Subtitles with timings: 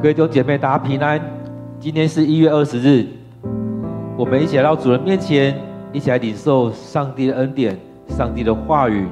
[0.00, 1.20] 各位弟兄姐妹，大家平安。
[1.80, 3.04] 今天是一月二十日，
[4.16, 5.60] 我们一起来到主人面前，
[5.92, 7.76] 一起来领受上帝的恩典、
[8.06, 9.08] 上帝的话语。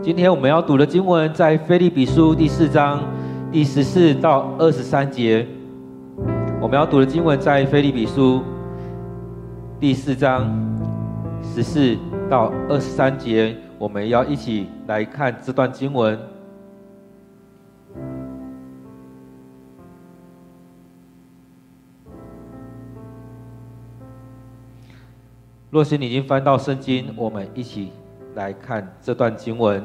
[0.00, 3.02] 今天我们要读的经文在腓利比书第四章
[3.50, 5.44] 第十四到二十三节。
[6.60, 8.42] 我们要读的经文在腓利比书
[9.80, 10.48] 第四章
[11.42, 11.96] 十四
[12.30, 13.56] 到二十三节。
[13.76, 16.16] 我们要一起来看这段经文。
[25.70, 27.90] 若是你已经翻到圣经，我们一起
[28.34, 29.80] 来看这段经文。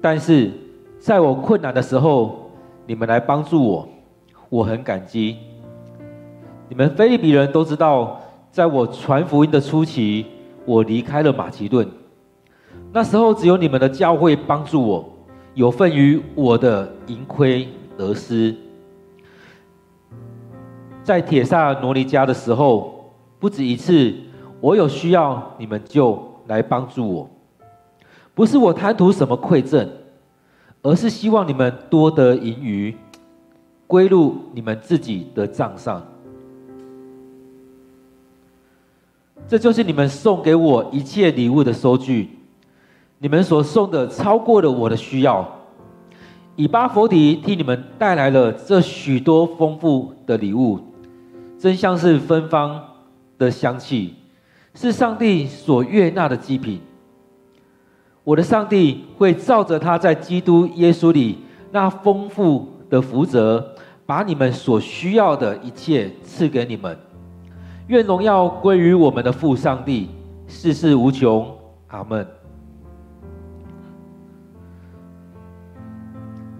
[0.00, 0.50] 但是
[0.98, 2.50] 在我困难的时候，
[2.86, 3.88] 你们来帮助我，
[4.48, 5.36] 我很感激。
[6.70, 8.18] 你们腓立比人都知道，
[8.50, 10.24] 在我传福音的初期，
[10.64, 11.86] 我离开了马其顿，
[12.90, 15.04] 那时候只有你们的教会帮助我，
[15.52, 18.56] 有份于我的盈亏得失。
[21.04, 24.12] 在帖撒罗尼迦的时候，不止一次，
[24.58, 27.30] 我有需要，你们就来帮助我。
[28.34, 29.86] 不是我贪图什么馈赠，
[30.80, 32.96] 而是希望你们多得盈余，
[33.86, 36.02] 归入你们自己的账上。
[39.46, 42.30] 这就是你们送给我一切礼物的收据。
[43.18, 45.46] 你们所送的超过了我的需要。
[46.56, 50.80] 以巴弗提替你们带来了这许多丰富的礼物。
[51.64, 52.78] 真像是芬芳
[53.38, 54.16] 的香气，
[54.74, 56.78] 是上帝所悦纳的祭品。
[58.22, 61.38] 我的上帝会照着他在基督耶稣里
[61.72, 63.66] 那丰富的福泽，
[64.04, 66.94] 把你们所需要的一切赐给你们。
[67.86, 70.10] 愿荣耀归于我们的父上帝，
[70.46, 71.50] 世世无穷。
[71.86, 72.26] 阿门。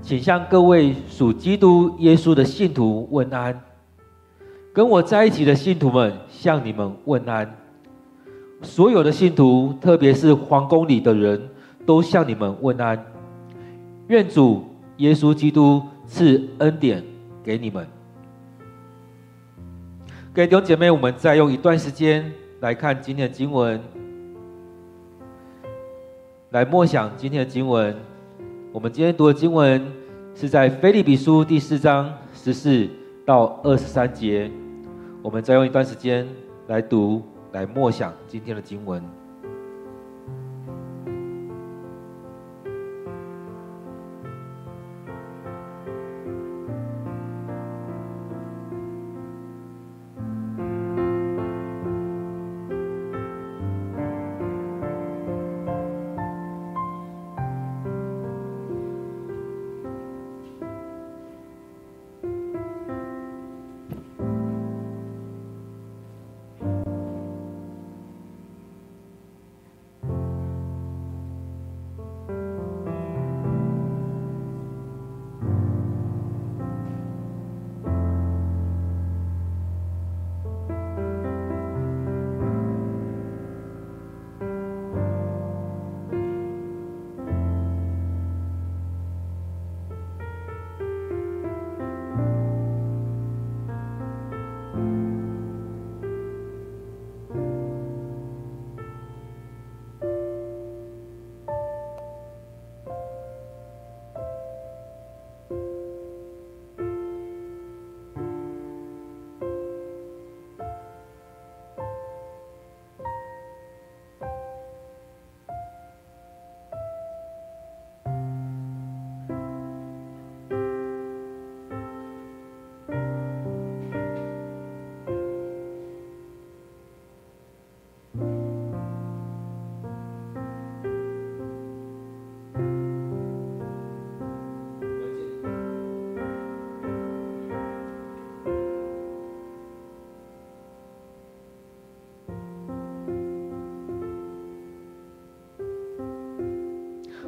[0.00, 3.60] 请向各位属基督耶稣的信徒问安。
[4.74, 7.48] 跟我在一起的信徒们，向你们问安。
[8.60, 11.40] 所有的信徒，特别是皇宫里的人，
[11.86, 13.00] 都向你们问安。
[14.08, 14.64] 愿主
[14.96, 17.04] 耶稣基督赐恩典
[17.44, 17.86] 给你们。
[20.32, 23.80] 各位弟兄姐妹，我们再用一段时间来看今天的经文，
[26.50, 27.94] 来默想今天的经文。
[28.72, 29.80] 我们今天读的经文
[30.34, 32.88] 是在腓利比书第四章十四
[33.24, 34.50] 到二十三节。
[35.24, 36.28] 我们再用一段时间
[36.66, 39.02] 来读，来默想今天的经文。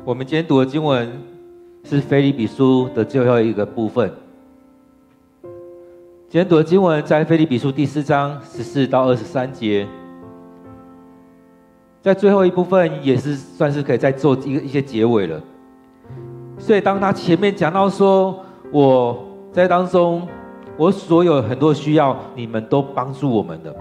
[0.07, 1.21] 我们今天读的经文
[1.83, 4.09] 是腓立比书的最后一个部分。
[6.29, 9.85] 今天读的经文在腓立比书第四章十四到二十三节，
[12.01, 15.43] 在最后一部分也是算是可以再做一个一些结尾了。
[16.57, 20.25] 所以当他前面讲到说，我在当中，
[20.77, 23.75] 我所有很多需要，你们都帮助我们的，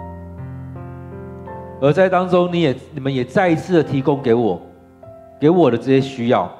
[1.80, 4.60] 而在当中，你也你们也再一次的提供给我。
[5.40, 6.52] 给我的这些需要，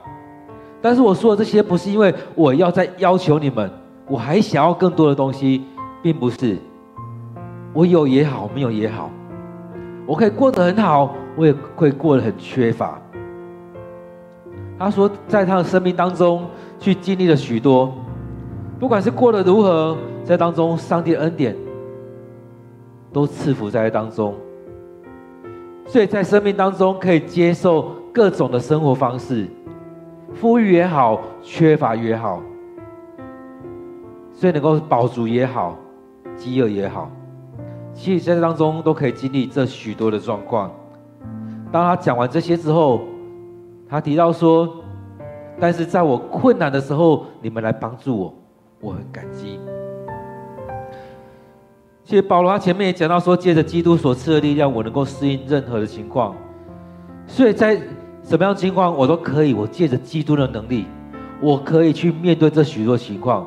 [0.82, 3.70] 但是我说的这些不是因为我要再要求你们，
[4.08, 5.64] 我还想要更多的东西，
[6.04, 6.58] 并不是。
[7.74, 9.10] 我有也好，没有也好，
[10.06, 13.02] 我可以过得很好，我也会过得很缺乏。
[14.78, 16.46] 他说，在他的生命当中
[16.80, 17.94] 去经历了许多，
[18.80, 21.56] 不管是过得如何，在当中上帝的恩典
[23.12, 24.36] 都赐福在当中，
[25.86, 29.46] 所以在生命当中可以接受各种的生活方式，
[30.34, 32.42] 富裕也好，缺乏也好，
[34.34, 35.76] 所以能够饱足也好，
[36.38, 37.12] 饥饿也好，
[37.94, 40.72] 其实在这当中都可以经历这许多的状况。
[41.74, 43.02] 当他讲完这些之后，
[43.90, 44.74] 他提到说
[45.60, 48.34] ：“但是在我困难的时候，你们来帮助我，
[48.80, 49.60] 我很感激。”
[52.06, 56.34] 其实保罗他前面也讲到说，借着基督所赐的力量，我能够适应任何的情况。
[57.28, 57.82] 所以在
[58.26, 59.54] 什么样情况，我都可以。
[59.54, 60.88] 我借着基督的能力，
[61.40, 63.46] 我可以去面对这许多情况。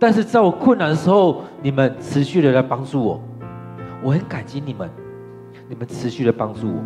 [0.00, 3.20] 但是在我困难的时候，你们持续的来帮助我，
[4.02, 4.90] 我很感激你们，
[5.68, 6.84] 你们持续的帮助我。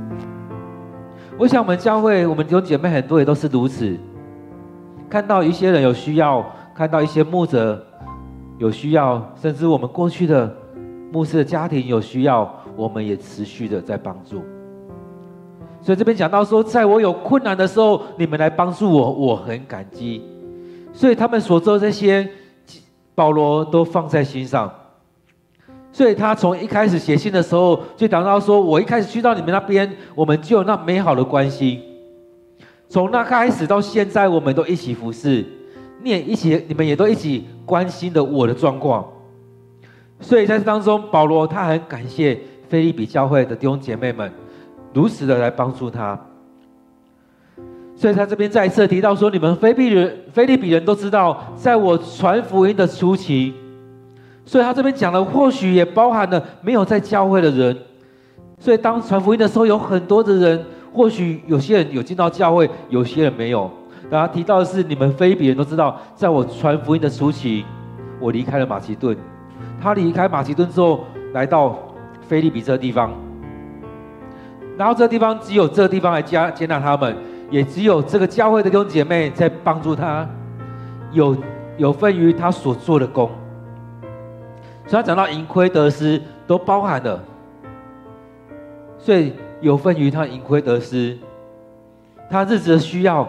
[1.39, 3.97] 我想，我们教会，我们弟兄姐妹很多也都是如此。
[5.09, 6.45] 看到一些人有需要，
[6.75, 7.83] 看到一些牧者
[8.59, 10.55] 有需要，甚至我们过去的
[11.11, 14.43] 牧师的家庭有需要，我们也持续的在帮助。
[15.83, 20.23] 所以这边讲到说，在我有困难的时候，你们来帮助我，我很感激。
[20.93, 22.29] 所以他们所做这些，
[23.15, 24.71] 保罗都放在心上。
[25.93, 31.81] 所以他从一开始写信的时候，就讲到说：“我一开始去到你们那边，我们就有那美好的关系。
[32.89, 35.45] 从那开始到现在，我们都一起服侍，
[36.03, 39.05] 你也一起，你们也都一起关心的我的状况。
[40.21, 42.39] 所以在这当中，保罗他很感谢
[42.69, 44.31] 腓利比教会的弟兄姐妹们，
[44.93, 46.19] 如实的来帮助他。
[47.95, 53.55] 所以他这边再一次提到说：你们菲比人，菲利比人都知道，在我传福音的初期。”
[54.47, 57.77] 所以他这边讲的，或许也包含了没有在教会的人。
[58.59, 63.71] 所以当传福音的时候，有很多的人，或许有些人有进到教会，有些人没有。
[64.11, 67.65] 大家提到的是，你们腓立比人都知道，在我传福音的初期，
[68.19, 69.17] 我离开了马其顿。
[69.81, 71.79] 他离开马其顿之后，来到
[72.23, 73.13] 菲利比这个地方，
[74.81, 77.15] 然后这个地方只有这个地方来接接纳他们，
[77.51, 80.27] 也只有这个教会的弟兄姐妹在帮助他，
[81.13, 81.37] 有
[81.77, 83.31] 有份于他所做的工。
[84.87, 87.23] 所以他讲到盈亏得失都包含了，
[88.97, 91.19] 所以有份于他盈亏得失，
[92.31, 93.25] 他日子的需要，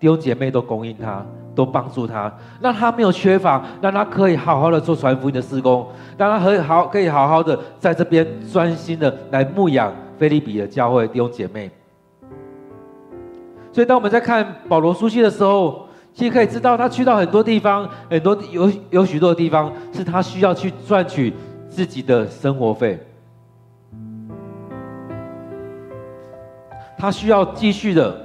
[0.00, 5.86] 弟兄姐妹都供应他，都帮助他，让他没有缺乏，让他可以好好的做传福音的事工，
[6.16, 11.70] 让他可以好可以好好的在这边专心的来牧养腓立比的教会弟兄姐妹。
[13.72, 21.32] 所以当我们在看保罗书信的时候，其实可以知道，他去到很多地方，很多有有许多的地方是他需要去赚取
[21.68, 22.98] 自己的生活费，
[26.96, 28.16] 他需要继续的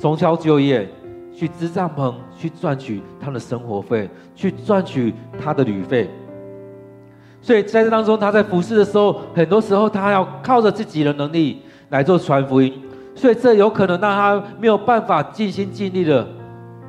[0.00, 0.88] 重操旧业，
[1.42, 5.12] 去支帐篷，去赚取他的生活费，去赚取
[5.42, 6.08] 他的旅费。
[7.40, 12.80] 所以在这当中，他在服侍的时候，很多时候他要靠着自己的能力来做传福音。
[13.16, 16.24] 所以这有可能让他没有办法尽心尽力的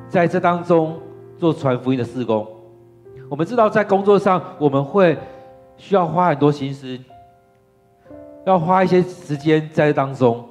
[0.08, 1.00] 在这当中
[1.36, 2.46] 做传福音的事工。
[3.28, 5.18] 我们知道，在工作上我们会
[5.76, 6.96] 需要花很多心思，
[8.46, 10.48] 要花一些时间在当中。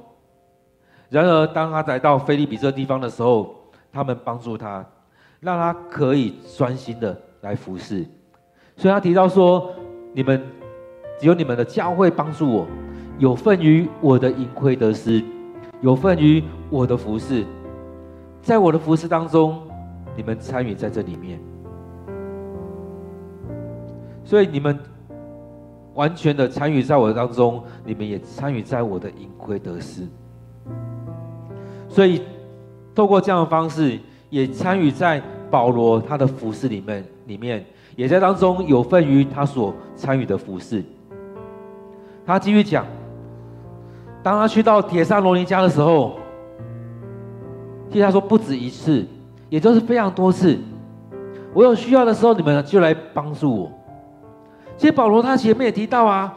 [1.08, 3.54] 然而，当他来到腓立比这地方的时候，
[3.94, 4.84] 他们帮助他，
[5.40, 8.04] 让他可以专心的来服侍。
[8.76, 9.72] 所以他提到说
[10.12, 10.42] ：“你们
[11.18, 12.66] 只有你们的教会帮助我，
[13.18, 15.24] 有份于我的盈亏得失。”
[15.80, 17.44] 有份于我的服侍，
[18.40, 19.60] 在我的服侍当中，
[20.16, 21.38] 你们参与在这里面，
[24.24, 24.78] 所以你们
[25.92, 30.08] 完全的参与在我的当中，你们也参与在我的盈亏得失。
[31.86, 32.22] 所以
[32.94, 33.98] 透过这样的方式，
[34.30, 35.20] 也参与在
[35.50, 37.64] 保罗他的服侍里面，里面
[37.96, 40.82] 也在当中有份于他所参与的服侍。
[42.26, 42.86] 他继续讲。
[44.22, 46.14] 当他去到帖撒罗尼家的时候，
[47.90, 49.04] 听他说不止一次，
[49.50, 50.58] 也就是非常多次。
[51.52, 53.72] 我有需要的时候，你们就来帮助我。
[54.78, 56.34] 其实保罗他前面也提到啊，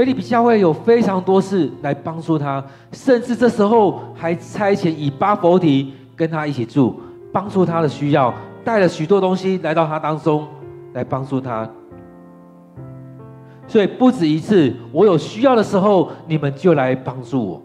[0.00, 6.98] 腓立比教会有非常多次来帮助他，甚至这时候还差遣以巴弗提跟他一起住，
[7.30, 8.32] 帮助他的需要，
[8.64, 10.48] 带了许多东西来到他当中，
[10.94, 11.68] 来帮助他。
[13.68, 17.62] 所以不止一次，我有需要的时候，你们就来帮助我。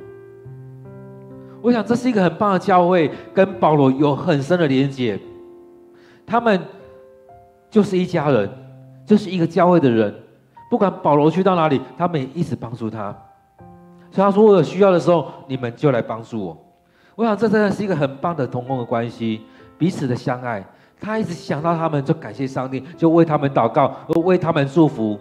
[1.61, 5.17] 我想这是一个很棒的教会，跟保罗有很深的连结。
[6.25, 6.59] 他们
[7.69, 8.49] 就是一家人，
[9.05, 10.13] 就是一个教会的人。
[10.69, 13.15] 不管保罗去到哪里，他们也一直帮助他。
[14.11, 16.57] 所以他说：“我有需要的时候，你们就来帮助我。”
[17.15, 19.41] 我想这真的是一个很棒的同工的关系，
[19.77, 20.63] 彼此的相爱。
[20.99, 23.93] 他一直想到他们，就感谢上帝，就为他们祷告，
[24.23, 25.19] 为他们祝福。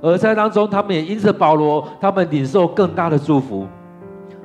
[0.00, 3.66] 而在当中，他们也因着保罗，他们领受更大的祝福。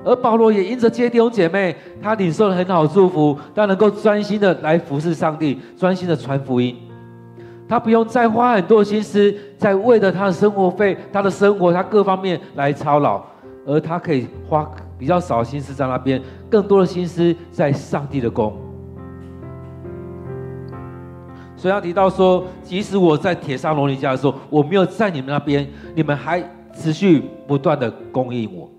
[0.05, 6.75] 而保罗也因着接弟兄姐妹，他领受了很好的祝福，他能够专心的来服侍上帝，专心的传福音。
[7.67, 13.21] 他不用再花很多心思，在为了他的生活费、他的生活、他各方面来操劳，
[13.65, 18.53] 而他可以花比较少心思在那边，更多的心思在上帝的工。
[21.55, 25.65] 所以他提到说，即使我在帖撒罗尼家的时候，我没有在你们那边，
[25.95, 26.43] 你们还
[26.73, 28.69] 持续不断的供应我。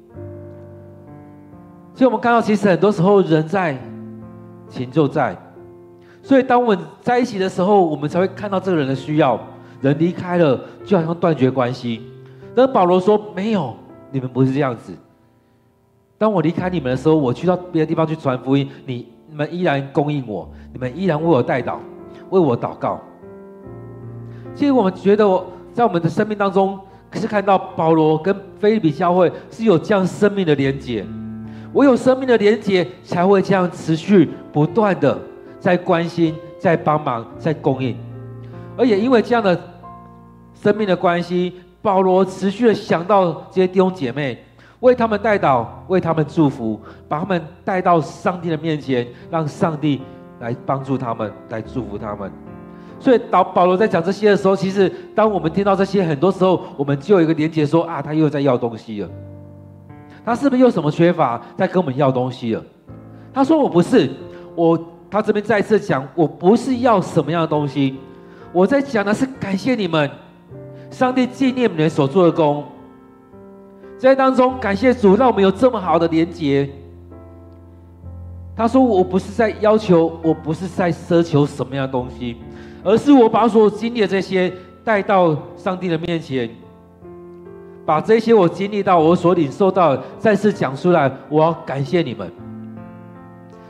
[1.94, 3.78] 所以，我们看到，其实很多时候人在，
[4.68, 5.34] 情就在。
[6.24, 9.38] 所以，当我们在一起的时候，我们才会看到这个人的需要。
[9.82, 12.00] 人离开了，就好像断绝关系。
[12.56, 13.76] 但保罗说：“没有，
[14.10, 14.94] 你们不是这样子。
[16.16, 21.76] 当我离开你们的时候，我去到别的地方去传福音，你你们依然供应我，你们依然为我代祷，
[22.30, 22.98] 为我祷告。”
[24.56, 31.04] 其实，我们觉得，我在我们的生命当中，可是看到保罗跟腓立比教会是有这样生命的连结。
[31.74, 35.20] 唯有生命的连结，才会这样持续不断的
[35.64, 37.96] 在关心、在帮忙、在供应。
[38.76, 39.58] 而也因为这样的
[40.52, 44.44] 生命的关系，保罗持续的想到这些弟兄姐妹，
[44.80, 46.78] 为他们代祷，为他们祝福，
[47.08, 50.02] 把他们带到上帝的面前，让上帝
[50.38, 52.30] 来帮助他们，来祝福他们。
[53.00, 59.08] 所以，当保罗在讲这些的时候，其实当我们听到这些，很多时候我们就有一个连结，说啊，他又在要东西了。
[60.26, 62.62] 他是不是有什么缺乏，在跟我们要东西了？
[63.32, 64.10] 他说：“我不是，
[64.54, 64.78] 我
[65.14, 67.96] 他这边再次讲，我不是要什么样的东西，
[68.52, 70.10] 我在讲的是感谢你们，
[70.90, 72.64] 上帝纪念你们所做的工，
[73.96, 76.68] 在当中感谢主，让我们有这么好的连结。”
[78.58, 82.36] 他说：“我不是在要求，我不是在奢求什么样的东西，
[82.82, 84.52] 而是我把所经历的这些
[84.82, 86.50] 带到上帝的面前。”
[87.86, 92.28] 把这些我经历到、我所领受到再次讲出来，我要感谢你们。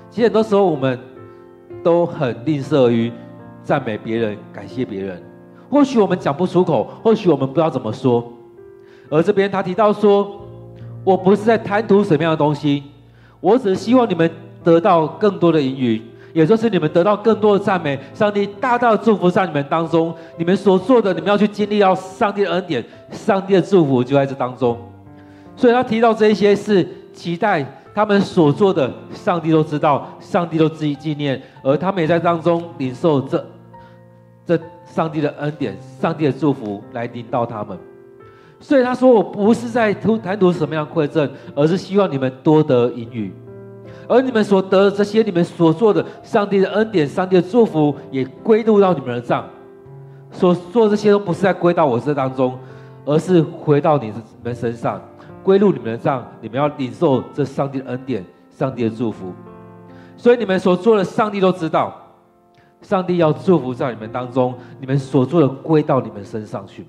[0.08, 0.98] 其实很多时候我们
[1.84, 3.12] 都很吝啬于
[3.62, 5.22] 赞美别人、感谢别人。
[5.70, 8.32] 或许我们讲不出口，或许我们不知道怎么说。
[9.10, 10.40] 而这边他提到说
[11.04, 12.82] ：“我不是在贪图什么样的东西，
[13.40, 14.28] 我只是希望你们
[14.64, 16.02] 得到更多的盈余。”
[16.34, 20.12] 也就是你们得到更多的赞美，上帝大大的祝福在你们当中。
[20.36, 24.76] 你们所做的，你们要去经历到上帝的恩典，上帝的祝福就在这当中。
[25.54, 27.64] 所以他提到这一些是期待
[27.94, 33.46] 他们所做的，上帝都知道，上帝都自己纪念，而他们也在当中领受这
[34.44, 37.78] 这上帝的恩典、上帝的祝福来临到他们。
[38.58, 43.32] 所以他说：“我不是在图谈图什么样馈赠，而是希望你们多得言语。”
[44.08, 49.44] 而你们所得的这些，你们所做的，上帝的恩典、上帝的祝福，也归入到你们的账。
[50.30, 52.58] 所做这些都不是在归到我这当中，
[53.04, 55.00] 而是回到你们身上，
[55.44, 56.26] 归入你们的账。
[56.40, 59.32] 你们要领受这上帝的恩典、上帝的祝福。
[60.16, 61.94] 所以你们所做的，上帝都知道。
[62.82, 66.86] 上帝要祝福在你们当中，你们所做的归到你们身上去。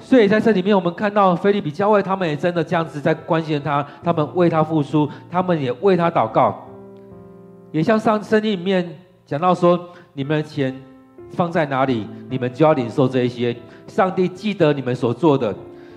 [0.00, 6.66] 所以在这里面，我们看到腓利比教会，他们也真的这样子在关心他，他们为他付出，他们也为他祷告，
[7.70, 10.76] 也像上圣经里面讲到说：你们的钱
[11.30, 13.56] 放在哪里，你们就要领受这一些。
[13.86, 15.54] 上帝记得你们所做的，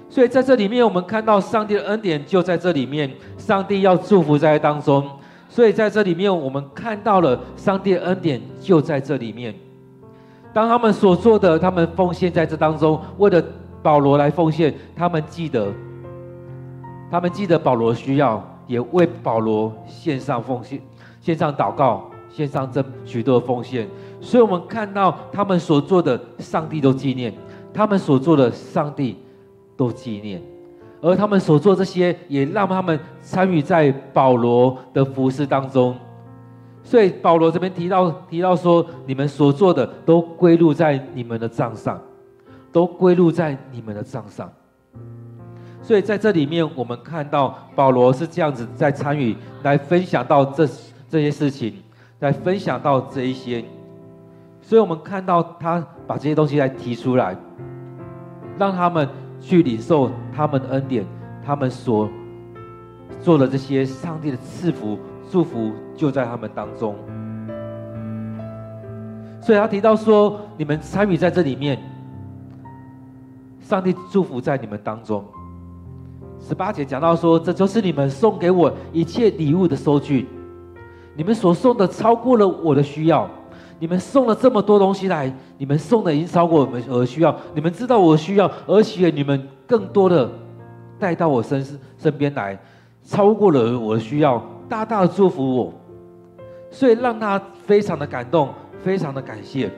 [0.10, 5.06] 所以在这里面，我们看到上帝的恩典就在这里面，上帝要祝福在当中。
[5.50, 9.54] 所以在这里面，我们看到了上帝的恩典就在这里面。
[10.54, 13.44] 当他们所做的，他们奉献在这当中，为了。
[13.84, 15.72] 保罗来奉献，他们记得，
[17.10, 20.82] 他们记得保罗需要，也为保罗献上奉献，
[21.22, 23.88] 献上祷告，献上这许多奉献。
[24.20, 27.32] 所以，我们看到他们所做的，上帝都纪念；
[27.72, 29.16] 他们所做的，上帝
[29.78, 30.42] 都纪念。
[31.00, 35.96] 而他们所做这些，也让他们参与在保罗的服事当中。
[36.84, 41.98] 所以，保罗这边提到提到说，你们所做的都归入在你们的账上。
[42.70, 44.52] 都归入在你们的账上，
[45.82, 50.68] 所以在这里面，我们看到保罗是这样子在参与，来分享到这
[51.10, 51.74] 这些事情，
[52.20, 53.66] 来分享到这一些，
[54.62, 57.36] 所以我们看到他把这些东西来提出来，
[58.60, 59.08] 让他们
[59.40, 61.06] 去领受他们的恩典，
[61.46, 62.10] 他们所
[63.20, 64.98] 做的这些，上帝的赐福
[65.30, 66.96] 祝福就在他们当中。
[69.42, 71.80] 所以他提到说，你们参与在这里面，
[73.62, 75.24] 上帝祝福在你们当中。
[76.40, 80.28] 十八节讲到说，这就是你们送给我一切礼物的收据，
[81.16, 83.30] 你们所送的超过了我的需要，
[83.80, 90.30] 你们送了这么多东西来，你们送的已经超过我们我的需要，你们知道我需要，而且你们更多的
[91.00, 91.66] 带到我身
[91.98, 92.58] 身边来，
[93.04, 95.74] 超过了我的需要，大大的祝福我，
[96.72, 98.50] 所以让他非常的感动。
[98.84, 99.70] 非常的感谢，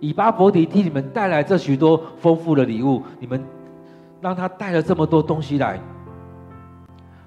[0.00, 3.42] 以巴弗迪替你们带来这许多丰富的礼物，你们
[4.20, 5.80] 让他带了这么多东西来，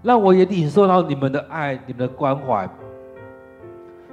[0.03, 2.69] 让我也领受到你们的爱、你们的关怀。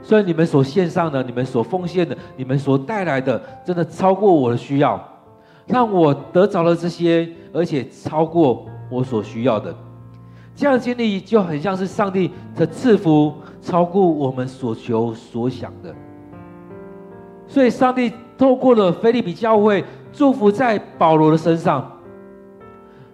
[0.02, 5.00] 所以你们所献上的、你们所奉献的、你们所带来的，真的超过我的需要，
[5.66, 9.74] 让我得着了这些，而且超过我所需要的。
[10.54, 13.32] 这样的经历就很像是上帝的赐福。
[13.62, 15.94] 超过我们所求所想的，
[17.46, 22.00] 所以上帝透过了腓利比教会祝福在保罗的身上，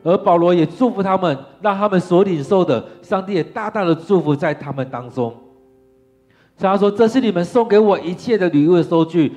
[0.05, 5.35] 而保罗也祝福他们，让他们所领受的，上帝也大大的祝福在他们当中。
[6.57, 9.33] 所以他说：“这是你们送给我一切的礼物的收据，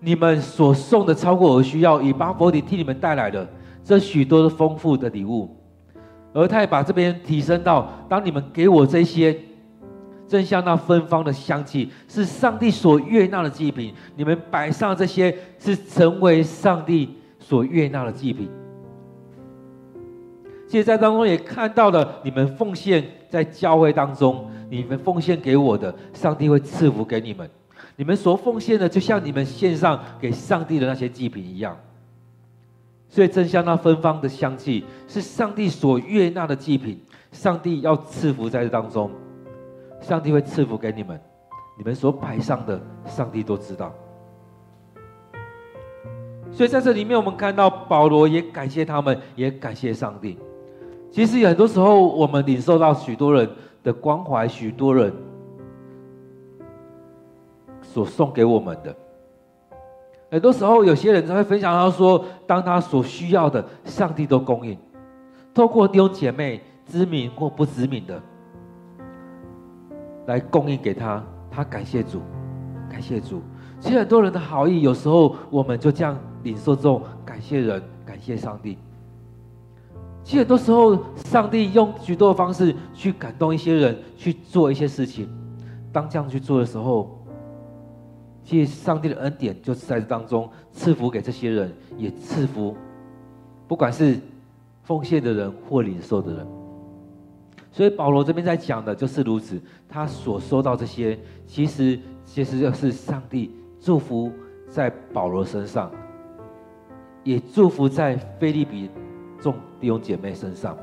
[0.00, 3.48] 你们所送的超过我需要，以巴弗提替你们带来的
[3.84, 5.48] 这许多的丰富的礼物。”
[6.34, 9.36] 而他也把这边提升到：当你们给我这些。
[10.26, 13.92] 正像那芬芳的香气，是上帝所悦纳的祭品。
[14.16, 18.48] 你们摆上这些，是成为上帝所悦纳的祭品。
[20.66, 27.48] 其实，在当中也看到了你们奉献在教会当中，你们奉献给我的，上帝会赐福给你们。
[27.96, 31.76] 你们所奉献的，就像你们献上给上帝的那些祭品一样。
[33.08, 37.00] 所以，正像那芬芳的香气，是上帝所悦纳的祭品。
[37.30, 39.10] 上帝要赐福在这当中。
[40.00, 41.20] 上帝会赐福给你们，
[41.78, 43.92] 你们所摆上的，上帝都知道。
[46.52, 50.38] 所以在这里面，我们看到保罗也感谢他们，也感谢上帝。
[51.10, 53.48] 其实很多时候，我们领受到许多人
[53.84, 55.12] 的关怀，许多人
[57.80, 58.96] 所送给我们的。
[60.30, 64.76] 很多时候，有些人才会分享到说，当他所需要的，上帝都供应，
[65.54, 68.20] 透过弟兄姐妹知名或不知名的。
[70.26, 72.22] 来供应给他，他感谢主，
[72.90, 73.42] 感谢主。
[73.78, 78.78] 其实很多人的好意，有时候我们就这样领受这种感谢人，感谢上帝。
[80.24, 85.28] 其实很多时候，上帝用许多的方式去感动一些人去做一些事情。
[85.92, 87.22] 当这样去做的时候，
[88.42, 92.74] 其实上帝的恩典就是在这当中赐福给这些人，也赐福，
[93.68, 94.18] 不管是
[94.82, 96.46] 奉献的人或领受的人。
[97.70, 104.32] 所以保罗这边在讲的就是如此，他所说到这些，其实其实就是上帝祝福
[104.68, 105.90] 在保罗身上，
[107.22, 108.88] 也祝福在腓利比
[109.44, 110.74] 众弟兄姐妹身上。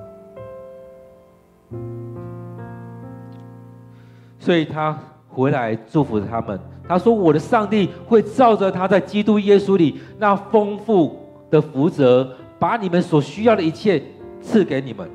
[4.37, 4.95] 所以他
[5.27, 11.17] 回来祝福他们，他说：“我的上帝会照着他在基督耶稣里那丰富
[11.49, 14.01] 的福泽，把你们所需要的一切
[14.41, 15.09] 赐给你们。”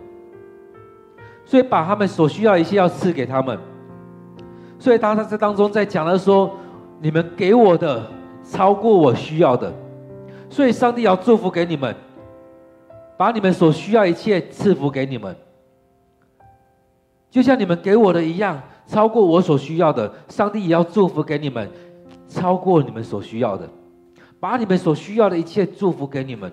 [1.48, 3.56] 所以把他们所需要一切要赐给他们，
[4.80, 6.50] 所以他在这当中在讲的说，
[7.00, 8.04] 你们给我的
[8.42, 9.72] 超过我需要的，
[10.50, 11.94] 所以上帝要祝福给你们，
[13.16, 15.35] 把你们所需要一切赐福给你们，
[17.31, 21.70] 就像你们给我的一样，超过我所需要的，上帝也要祝福给你们，
[22.29, 23.68] 超过你们所需要的，
[24.38, 26.52] 把你们所需要的一切祝福给你们。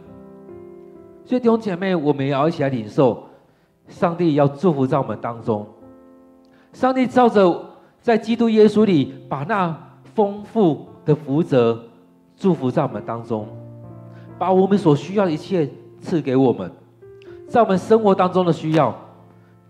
[1.25, 3.23] 所以弟兄姐妹，我们也要一起来领受。
[3.89, 5.67] 上帝要祝福在我们当中，
[6.71, 9.77] 上帝照着在基督耶稣里，把那
[10.15, 11.83] 丰富的福泽
[12.37, 13.45] 祝福在我们当中，
[14.39, 15.69] 把我们所需要的一切
[16.03, 16.69] 赐给我们，
[17.47, 18.93] 在我们生活当中的需要，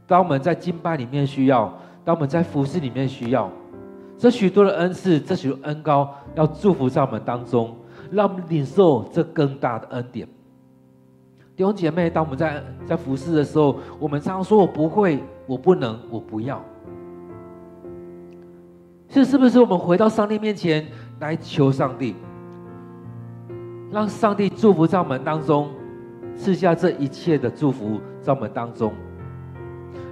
[0.08, 1.72] 当我们在敬拜里面需要，
[2.04, 3.50] 当我们在服侍里面需要，
[4.17, 7.76] 这许多的恩赐，这许多恩膏，要祝福在我们当中，
[8.12, 10.28] 让我们领受这更大的恩典。
[11.56, 16.60] 弟兄姐妹，当我们在在服侍的时候，我们常常说：“我不会，我不能，我不要。”
[19.08, 20.84] 这是不是我们回到上帝面前
[21.19, 22.15] 来求上帝，
[23.91, 25.69] 让上帝祝福在我们当中，
[26.36, 28.93] 赐下这一切的祝福在我们当中，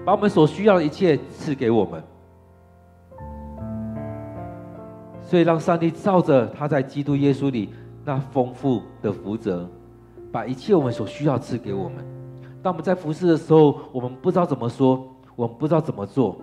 [0.06, 2.04] 把我们所需要的一切赐给我们，
[5.22, 7.74] 所以让上帝照着他在基督耶稣里
[8.06, 9.68] 那丰富的福泽。
[10.32, 11.98] 把一切我们所需要赐给我们，
[12.64, 15.06] 当我们在服侍的时候，我们不知道怎么说，
[15.36, 16.38] 我们不知道怎么做，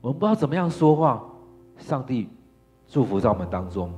[0.00, 1.24] 我们不知道怎么样说话，
[1.76, 2.28] 上帝
[2.86, 3.90] 祝福在我们当中。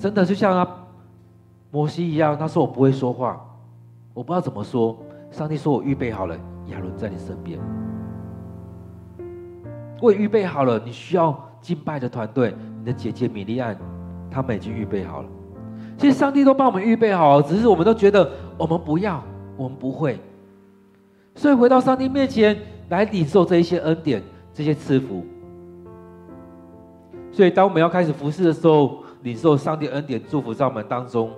[0.00, 0.68] 真的就像他
[1.72, 3.44] 摩西一样，他说我不会说话，
[4.14, 4.96] 我不知道怎么说。
[5.32, 7.58] 上帝说我预备好了，亚伦在你身边，
[10.00, 13.76] 我也预备好了，你需要敬拜的团队，你的姐姐米利安，
[14.30, 15.28] 他们已经预备好了。
[15.98, 19.20] 其实上帝都帮我们预备好了，只是我们都觉得我们不要。
[19.54, 20.18] 我们不会，
[21.34, 22.58] 所以回到上帝面前
[22.88, 24.20] 来领受这一些恩典、
[24.52, 25.24] 这些赐福。
[27.30, 31.30] 所以，当我们要开始服侍的时候，领受上帝恩典祝福在我们当中，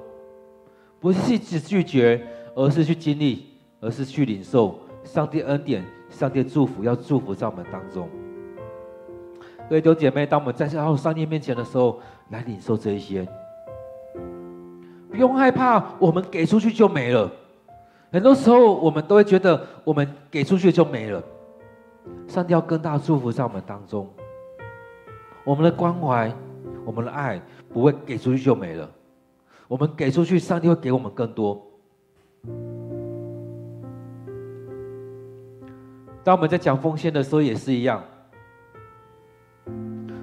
[1.05, 2.19] 不是只拒绝，
[2.55, 3.45] 而是去经历，
[3.79, 8.09] 而是去领受上帝恩典、上帝祝福，要祝福在我们当中。
[9.69, 13.29] 各位弟兄姐妹，当我们在到上帝面前的时候，来领受这一些，
[15.11, 17.31] 不用害怕，我们给出去就没了。
[18.11, 21.23] 很多时候，我们都会觉得我们给出去就没了。
[22.27, 24.09] 上帝要更大的祝福在我们当中。
[25.45, 26.33] 我们的关怀、
[26.83, 27.39] 我们的爱
[27.69, 28.91] 不会给出去就没了。
[29.69, 31.65] 我们给出去，上帝会给我们更多。
[36.23, 38.03] 当我们在讲奉献的时候，也是一样。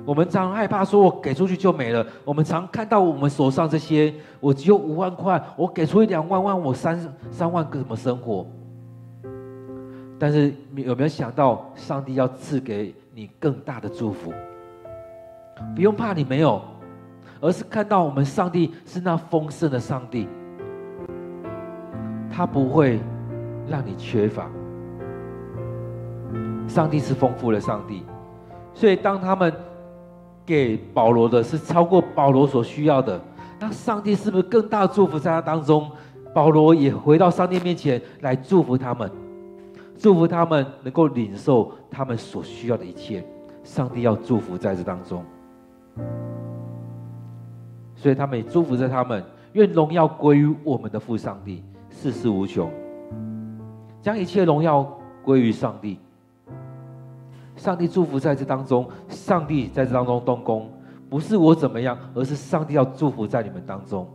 [0.04, 2.06] 我们常害怕说，我给出去就没了。
[2.26, 7.00] 我们常看到我们手上这些，我只有五万块，我给出一两万万，我三
[7.30, 8.46] 三万个怎么生活？
[10.18, 14.34] 但是你有没有想到，上帝要赐给你更大的祝福？
[15.76, 16.62] 不用怕你没有，
[17.42, 20.30] 而是看到我们上帝是那丰盛的上帝，
[22.32, 23.02] 他不会
[23.68, 24.50] 让你缺乏。
[26.68, 28.06] 上帝是丰富的上帝，
[28.74, 29.54] 所以当他们。
[30.44, 33.22] 给保罗的是超过保罗所需要的，
[33.60, 35.90] 那上帝是不是更大的祝福在他当中？
[36.34, 39.10] 保罗也回到上帝面前来祝福他们，
[39.98, 43.24] 祝福他们能够领受他们所需要的一切。
[43.64, 45.24] 上帝要祝福在这当中，
[48.02, 52.68] 所以他们也祝福着他们，愿荣耀归于我们的父上帝，世世无穷，
[54.02, 54.82] 将一切荣耀
[55.24, 56.00] 归于上帝。
[57.56, 60.68] 上帝祝福在这当中，上帝在这当中动工，
[61.12, 64.10] 不是我怎么样，而是上帝要祝福在你们当中。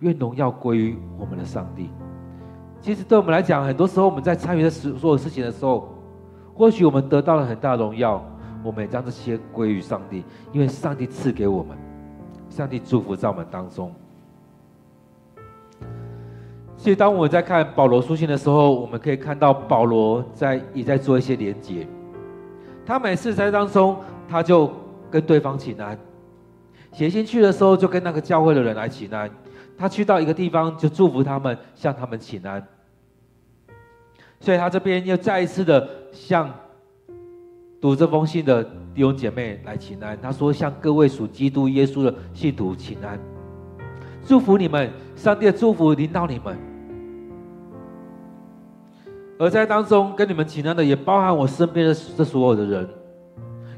[0.00, 1.90] 愿荣耀归于我们的上帝。
[2.80, 5.94] 其实对我们来讲，很多时候我们在参与的所有事情的时候，
[6.56, 8.20] 或许我们得到了很大荣耀，
[8.64, 11.76] 我们也将这些归于上帝，因为上帝赐给我们，
[12.52, 13.92] 上帝祝福在我们当中。
[16.76, 21.86] 所以当我们在看保罗书信的时候，我们可以看到保罗在也在做一些连接。
[22.84, 23.96] 他每次在当中，
[24.28, 24.70] 他就
[25.10, 25.96] 跟对方请安。
[26.90, 29.30] 写信去的时候，就跟那个教会的人来请安。
[29.78, 32.66] 他去到一个地方，就祝福他们，向他们请安。
[34.40, 36.52] 所以他这边又再一次的向
[37.82, 38.62] 读这封信的
[38.94, 40.16] 弟兄姐妹来请安。
[40.22, 43.18] 他说：“向各位属基督耶稣的信徒请安，
[44.24, 46.56] 祝福你们，上帝的祝福临到你们。”
[49.36, 52.88] 而在当中跟你们请安的，也包含我身边的这所有的人，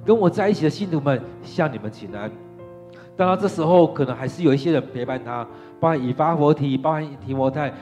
[0.05, 2.31] 跟我在一起的信徒们，向你们请安。
[3.17, 5.49] 当然，这时候可能还是有一些人陪伴他，
[5.81, 7.73] 包含以巴弗提，包含提摩太。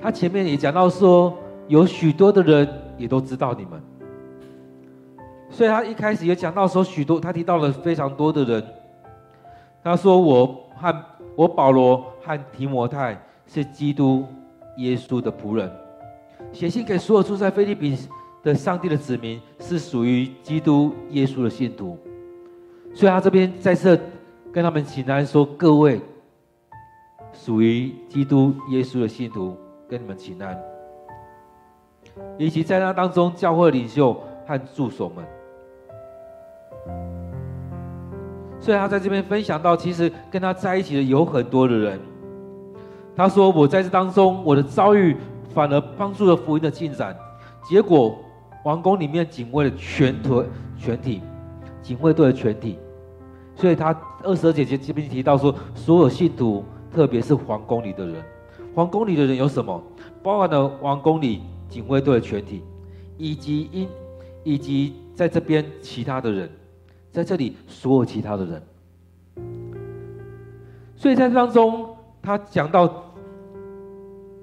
[0.00, 3.82] 他前面也讲到说，有许多的人也都知道你们。
[5.48, 8.64] 所以他一开始也讲到说，许多他提到了非常多的人。
[9.82, 11.04] 他说：“我和
[11.36, 14.26] 我保罗和提摩太是基督
[14.78, 15.70] 耶稣的仆人。”
[16.52, 17.96] 写信给所有住在腓立比
[18.42, 21.96] 的上帝的子民，是属于基督耶稣的信徒，
[22.92, 23.96] 所以他这边在这
[24.52, 26.00] 跟他们请安说：各位
[27.32, 29.56] 属于基督耶稣的信徒，
[29.88, 30.58] 跟你们请安，
[32.38, 35.24] 以及在那当中教会领袖和助手们。
[38.66, 42.00] 所以他在这边分享到，其实跟他在一起的有很多的人。
[43.14, 45.16] 他说：我在这当中，我的遭遇。
[45.54, 47.16] 反而帮助了福音的进展，
[47.66, 48.18] 结果
[48.62, 50.44] 王宫里面警卫的全团
[50.76, 51.22] 全体，
[51.80, 52.78] 警卫队的全体，
[53.54, 58.22] 所以他二十二节这边提到说，所有信徒，特别是皇宫里的人，
[58.74, 59.82] 皇宫里的人有什么？
[60.22, 62.62] 包含了王宫里警卫队的全体，
[63.16, 63.88] 以及因
[64.44, 66.50] 以及在这边其他的人，
[67.16, 68.62] 在这里所有其他的人，
[70.94, 73.04] 所以在当中他讲到。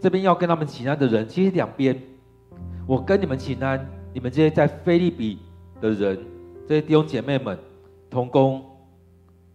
[0.01, 1.97] 这边要跟他们请安的人，其实两边，
[2.85, 3.79] 我跟你们请安，
[4.13, 5.39] 你们这些在腓立比
[5.79, 6.19] 的人，
[6.67, 7.57] 这些弟兄姐妹们、
[8.09, 8.61] 同工、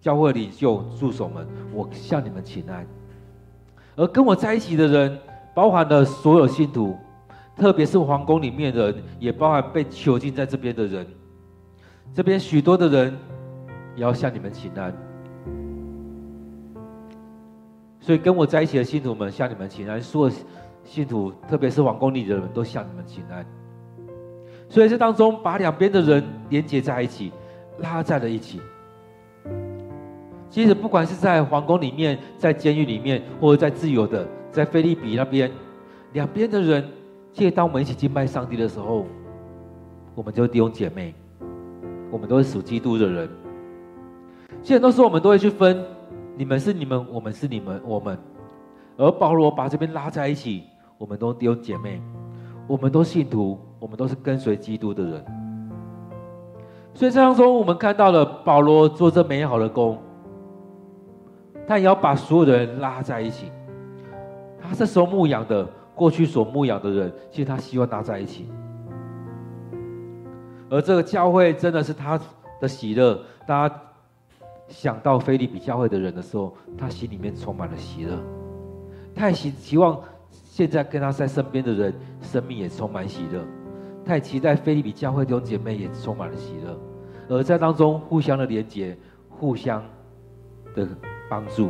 [0.00, 2.86] 教会领袖、助手们，我向你们请安。
[3.94, 5.18] 而跟我在一起的人，
[5.54, 6.96] 包含了所有信徒，
[7.54, 11.06] 特别是皇宫里面的人，也包含被囚禁在这边的人。
[12.14, 13.16] 这边许多的人
[13.94, 14.92] 也要向你们请安。
[18.00, 20.36] 所以跟我在一起的信徒们向你们请安，所有
[20.84, 23.44] 信徒，特别是皇宫里的人都向你们请安。
[24.68, 27.32] 所以这当中把两边的人连接在一起，
[27.78, 28.60] 拉在了一起。
[30.50, 35.50] 其实不管是在皇宫里面，在监狱里面，或者在自由的，在腓立比那边，
[36.14, 36.82] 两边的人，
[37.32, 39.04] 其实当我们一起敬拜上帝的时候，
[40.14, 41.14] 我们就弟兄姐妹，
[42.10, 43.28] 我们都是属基督的人。
[44.62, 45.84] 其实很多时候我们都会去分，
[46.36, 48.18] 你们是你们，我们是你们，我们。
[48.96, 50.64] 而保罗把这边拉在一起，
[50.96, 52.02] 我们都弟兄姐妹，
[52.66, 55.24] 我们都信徒，我们都是跟随基督的人。
[56.94, 59.96] 所以这当中，我们看到了保罗做这美好的工。
[61.66, 63.52] 他也要把所有的人拉在一起。
[64.60, 68.48] 他是所牧养的，过去所牧养的人，其实他希望拉在一起。
[70.70, 72.20] 而这个教会真的是他
[72.60, 73.20] 的喜乐。
[73.46, 73.82] 大家
[74.68, 78.18] 想到腓利比教会的人的时候，他心里面充满了喜乐。
[79.14, 80.00] 他也希希望
[80.30, 83.42] 现在跟他在身边的人，生命也充满喜乐。
[84.04, 86.78] 他也期待腓利比教会弟兄姐妹也充满了喜乐，
[87.28, 88.96] 而在当中互相的连结，
[89.28, 89.82] 互相
[90.74, 90.88] 的。
[91.30, 91.68] 帮助。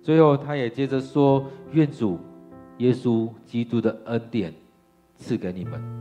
[0.00, 1.44] 最后，他也接着说
[1.74, 2.16] ：“愿主
[2.78, 4.54] 耶稣基督的恩典
[5.16, 5.99] 赐给你们。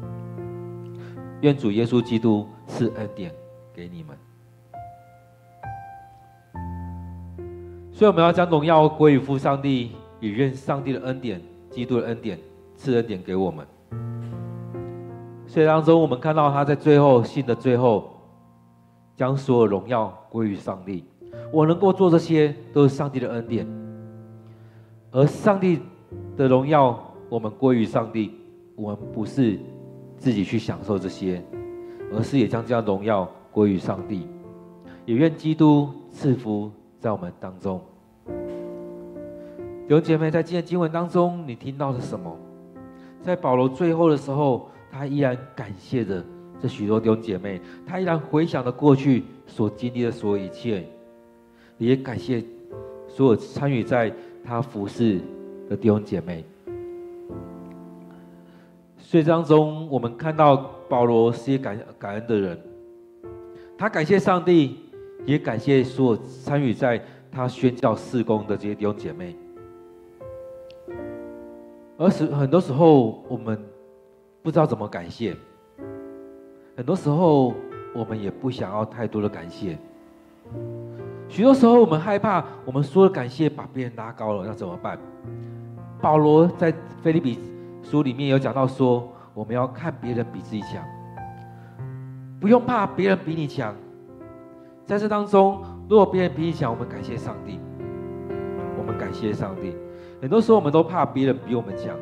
[1.41, 3.31] 愿主耶稣基督赐恩典
[3.73, 4.17] 给你们。
[7.91, 12.39] 所以，我们要将荣耀归于父上帝，也愿上帝的恩典、基督的恩典
[12.75, 13.65] 赐恩典给我们。
[15.47, 18.11] 所以，当中我们看到他在最后信的最后。”
[19.19, 21.03] 将所有荣耀归于上帝。
[21.51, 23.67] 我能够做这些，都是上帝的恩典。
[25.11, 25.81] 而上帝
[26.37, 26.97] 的荣耀，
[27.27, 28.33] 我们归于上帝。
[28.77, 29.59] 我们不是
[30.19, 31.41] 自己去享受这些，
[32.13, 34.27] 而是也将这样荣耀归于上帝。
[35.05, 37.81] 也愿基督赐福在我们当中。
[39.87, 42.37] 弟兄姐妹，在今天经文当中，你听到了什么？
[43.23, 46.23] 在保罗最后的时候，他依然感谢着。
[46.61, 50.85] 这许多弟兄姐妹，他依然回想着过去所经历的所有一切，
[51.77, 52.43] 也感谢
[53.07, 55.21] 所有参与在他服侍
[55.69, 56.43] 的弟兄姐妹。
[59.09, 60.55] 所以当中，我们看到
[60.87, 62.61] 保罗是一个感感恩的人，
[63.75, 64.77] 他感谢上帝，
[65.25, 69.35] 也感谢所有参与在他宣教事工的这些弟兄姐妹。
[71.97, 73.59] 而是很多时候，我们
[74.43, 75.35] 不知道怎么感谢。
[76.77, 77.55] 很多时候，
[77.95, 79.75] 我们也不想要太多的感谢。
[81.27, 84.99] 许多时候，我们害怕我们说的感谢把别人拉高了，那怎么办？
[85.99, 87.39] 保罗在腓立比
[87.89, 90.83] 书里面有讲到说，我们要看别人比自己强，
[92.39, 93.73] 不用怕别人比你强。
[94.85, 97.59] 在这当中，如果别人比你强，我们感谢上帝，
[98.77, 99.75] 我们感谢上帝。
[100.21, 101.95] 很多时候，我们都怕别人比我们强，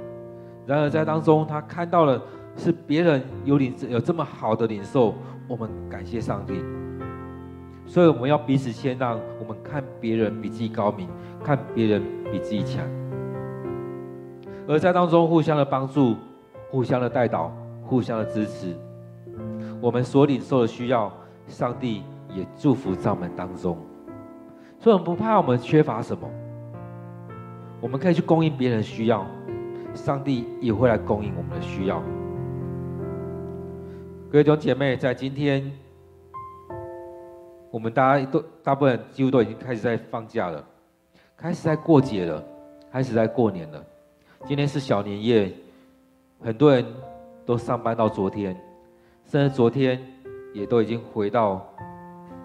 [0.65, 2.21] 然而在当中，他看到了。
[2.59, 5.13] 是别人有领有这么好的领受，
[5.47, 6.59] 我们感谢上帝。
[7.85, 11.07] 所以我们要彼此谦让，我们看别人比自己高明，
[11.43, 12.83] 看别人比自己强，
[14.67, 16.15] 而在当中互相的帮助，
[16.69, 17.51] 互相的带导，
[17.83, 18.75] 互相的支持。
[19.79, 21.11] 我们所领受的需要，
[21.47, 22.03] 上帝
[22.35, 23.77] 也祝福在我们当中。
[24.77, 26.29] 所以我们不怕我们缺乏什么，
[27.79, 29.25] 我们可以去供应别人的需要，
[29.93, 32.03] 上帝也会来供应我们的需要。
[34.29, 35.71] 各位弟兄姐妹，在今天，
[37.71, 40.61] 我们大家都大部分几乎都已经开始在放假了，
[41.37, 42.43] 开始在过节了，
[42.91, 43.81] 开始在过年了。
[44.45, 45.51] 今天是小年夜，
[46.39, 46.85] 很多人
[47.45, 48.55] 都上班到昨天，
[49.25, 50.01] 甚至昨天
[50.53, 51.65] 也都已经回到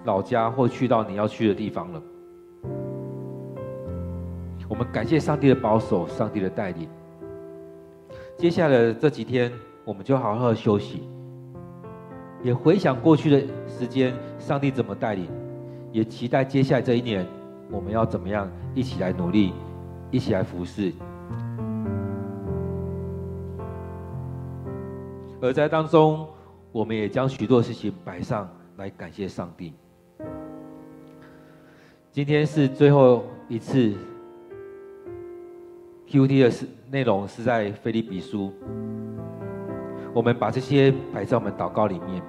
[0.04, 2.02] 老家或去到你要去的地方了。
[4.68, 6.88] 我们感谢上帝的保守，上帝的带领。
[8.36, 9.52] 接下来的这几天，
[9.84, 11.02] 我们就好好休息。
[12.42, 15.28] 也回想过去的时间，上帝怎么带领，
[15.92, 17.24] 也期待接下来这一年，
[17.70, 19.52] 我们要怎么样一起来努力，
[20.10, 20.92] 一起来服侍。
[25.42, 26.24] 而在当中，
[26.70, 29.74] 我们也将许多事情摆上来感谢上帝。
[32.12, 33.92] 今天是最后一次
[36.06, 38.52] QT 的是内容是在腓立比书，
[40.14, 42.22] 我们把这些摆在我们祷告里面。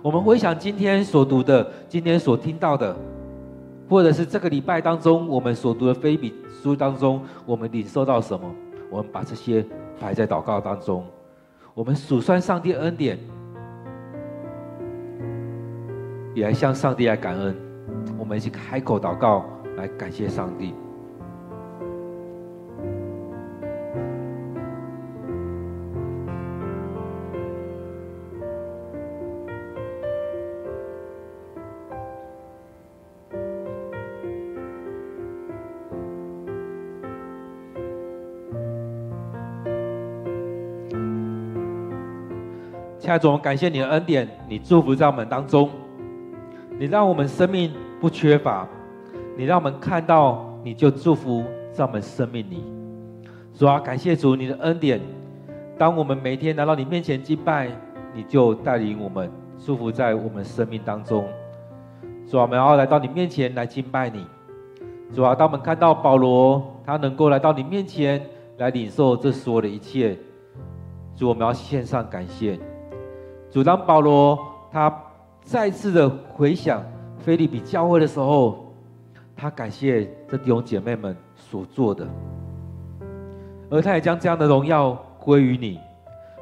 [0.00, 2.96] 我们回想今天所读的，今天所听到的，
[3.86, 8.50] 或者是这个礼拜当中我们所读的腓立比书当中，我们领受到什么？
[8.88, 9.62] 我们把这些
[10.00, 11.04] 摆在祷告当中，
[11.74, 13.18] 我们数算上帝恩典，
[16.32, 17.52] 也来向上帝来感恩。
[18.16, 19.44] 我们一起开口祷告，
[19.76, 20.72] 来感谢上帝。
[43.04, 45.68] 亲爱的主，我们感谢你的恩典，你祝福在我们当中，
[46.78, 48.66] 你让我们生命不缺乏，
[49.36, 52.64] 你让我们看到你就祝福在我们生命里。
[53.52, 54.98] 主啊，感谢主你的恩典，
[55.76, 57.68] 当我们每天来到你面前敬拜，
[58.14, 61.26] 你就带领我们祝福在我们生命当中。
[62.26, 64.24] 主啊，我们要来到你面前来敬拜你。
[65.14, 68.24] 主啊，当我们看到保罗他能够来到你面前
[68.56, 70.16] 来领受这所有的一切，
[71.14, 72.58] 主，我们要献上感谢。
[73.54, 74.36] 主，当保罗
[74.72, 74.92] 他
[75.44, 76.82] 再次的回想
[77.24, 78.74] 腓立比教会的时候，
[79.36, 82.04] 他感谢这弟兄姐妹们所做的，
[83.70, 84.90] 而他也将这样的荣耀
[85.20, 85.78] 归于你。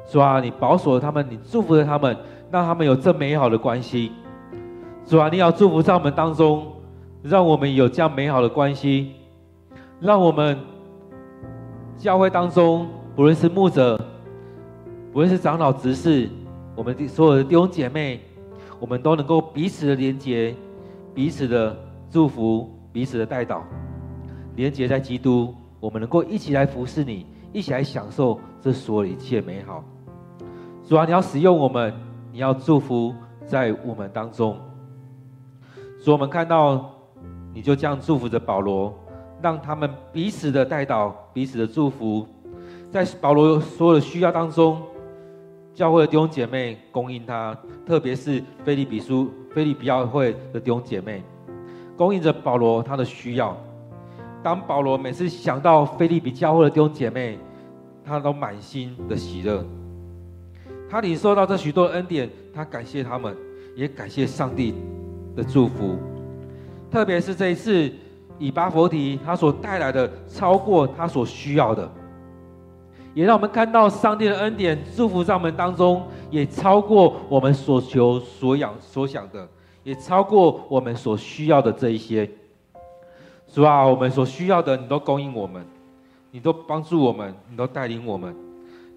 [0.09, 2.17] 主啊，你保守了他们，你祝福了他们，
[2.49, 4.11] 让他们有这美好的关系。
[5.05, 6.65] 主啊，你要祝福在我们当中，
[7.21, 9.11] 让我们有这样美好的关系，
[9.99, 10.57] 让我们
[11.95, 14.03] 教会当中，不论是牧者，
[15.13, 16.27] 不论是长老执事。
[16.75, 18.19] 我们的所有的弟兄姐妹，
[18.79, 20.55] 我们都能够彼此的连结，
[21.13, 21.77] 彼此的
[22.09, 23.63] 祝福，彼此的带导，
[24.55, 29.83] 连结在基督，我们能够一起来服侍你，一起来享受这所有一切美好。
[30.83, 31.93] 主啊，你要使用我们，
[32.31, 33.13] 你要祝福
[33.45, 34.57] 在我们当中。
[36.03, 36.89] 主，我们看到
[37.53, 38.91] 你就这样祝福着保罗，
[39.43, 42.25] 让他们彼此的带导，彼此的祝福，
[42.91, 44.81] 在保罗所有的需要当中。
[45.73, 51.23] 教会的弟兄姐妹供应他，特别是腓利比书、腓利比教会的弟兄姐妹，
[51.97, 53.57] 供应着保罗他的需要。
[54.43, 57.39] 当保罗每次想到腓利比教会的弟兄姐妹，
[58.05, 59.65] 他都满心的喜乐。
[60.87, 63.35] 他领受到这许多恩典，他感谢他们，
[63.75, 64.75] 也感谢上帝
[65.35, 65.97] 的祝福。
[66.91, 67.91] 特别是这一次
[68.37, 71.91] 以巴弗提他所带来的，超过他所需要的。
[73.13, 79.47] 也让我们看到上帝的恩典祝福在我们当中，也超过我们所求所想所想的，
[79.83, 82.29] 也超过我们所需要的这一些。
[83.47, 85.63] 主啊，我们所需要的，你都供应我们，
[86.31, 88.35] 你都帮助我们，你都带领我们，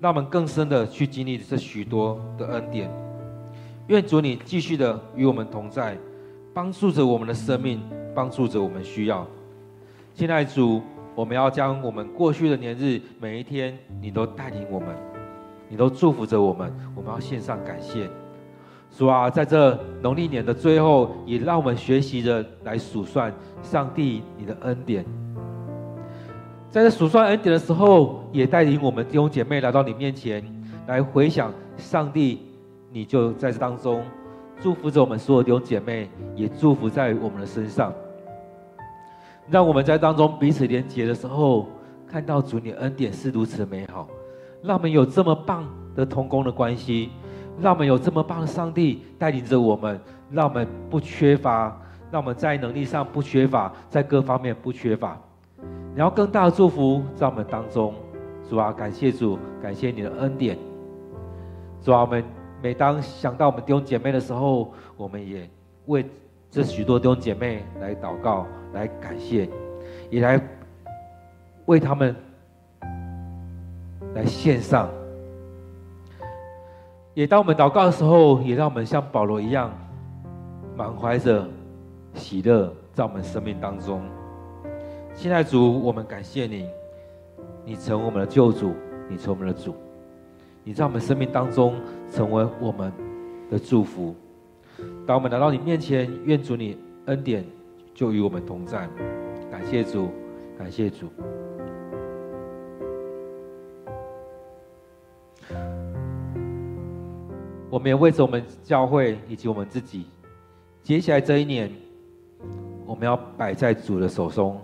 [0.01, 2.91] 让我们更深的去经历这许多的恩典。
[3.89, 5.99] 愿主你继续的与我们同在，
[6.55, 7.83] 帮助着我们的生命，
[8.15, 9.27] 帮助着我们需要。
[10.15, 10.81] 现在主。
[11.17, 14.89] 我们要将我们过去的年日，每一天你都带领我们，
[15.67, 16.71] 你都祝福着我们。
[16.95, 18.07] 我们要献上感谢，
[18.95, 25.07] 主啊，在这农历年的最后，也让我们学习着来数算上帝你的恩典。
[26.69, 30.45] 在这数算恩典的时候，也带领我们弟兄姐妹来到你面前，
[30.87, 32.43] 来回想上帝，
[32.93, 34.03] 你就在这当中
[34.61, 37.91] 祝福着我们所有弟兄姐妹，也祝福在我们的身上。
[39.49, 41.69] 让我们在当中彼此连结的时候，
[42.07, 44.09] 看到主你恩典是如此的美好，
[44.61, 47.11] 让我们有这么棒的同工的关系，
[47.61, 51.81] 让我们有这么棒的上帝带领着我们，让我们不缺乏，
[52.11, 55.17] 让我们在能力上不缺乏，在各方面不缺乏。
[55.95, 57.95] 你要更大的祝福在我们当中，
[58.51, 60.59] 主啊，感谢主，感谢你的恩典。
[61.81, 62.25] 主啊，我们
[62.61, 65.49] 每当想到我们弟兄姐妹的时候，我们也
[65.87, 66.05] 为。
[66.57, 69.47] 这许多弟兄姐妹来祷告，来感谢，
[70.09, 70.41] 也来
[71.67, 72.17] 为他们
[74.15, 74.89] 来献上。
[77.13, 79.71] 也当我们祷告的时候，也让我们像保罗一样，
[80.75, 81.47] 满怀着
[82.15, 84.01] 喜乐在我们生命当中。
[85.13, 86.67] 现在主，我们感谢你，
[87.67, 88.73] 你成为我们的救主，
[89.11, 89.75] 你成为我们的主，
[90.65, 91.75] 你在我们生命当中
[92.11, 92.91] 成为我们
[93.51, 94.17] 的祝福。
[95.07, 97.45] 当我们来到你面前，愿主你恩典
[97.95, 98.89] 就与我们同在。
[99.51, 100.09] 感谢主，
[100.59, 101.07] 感谢主。
[107.69, 110.07] 我们也为着我们教会以及我们自己，
[110.83, 111.71] 接下来这一年，
[112.87, 114.59] 我们要摆在主的手中，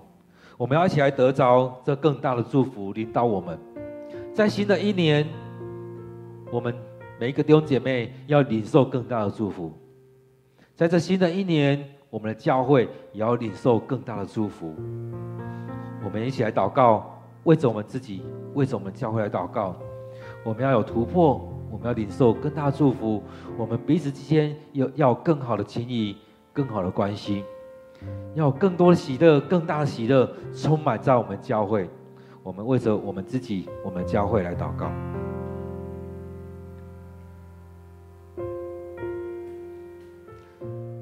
[0.56, 3.58] 我们要一起来得着这更大的祝福临到我们。
[4.32, 5.26] 在新的一年，
[6.50, 6.74] 我们
[7.20, 9.72] 每一个弟兄姐妹要领受更大的祝福。
[10.74, 14.74] 在这新的一年，我们的教会也要领受更大的祝福。
[16.02, 19.76] 我们一起来祷告，为着我们自己，为着我们教会来祷告。
[20.42, 23.22] 我们要有突破，我们要领受更大的祝福。
[23.58, 26.16] 我们彼此之间要要更好的情谊，
[26.54, 27.44] 更好的关系，
[28.34, 31.88] 要有更多的喜乐，更大的喜乐充满在我们教会。
[32.42, 34.90] 我们为着我们自己，我们教会来祷告。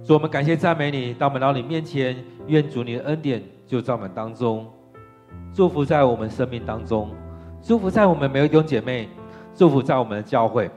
[0.02, 4.66] 主，我们感谢赞美你，当我们到你面前，愿主你的恩典就在我们当中，
[5.52, 7.10] 祝福在我们生命当中，
[7.62, 9.08] 祝福在我们每一位弟兄姐妹，
[9.54, 10.70] 祝福在我们的教会，